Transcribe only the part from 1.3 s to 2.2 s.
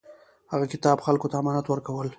ته امانت ورکول.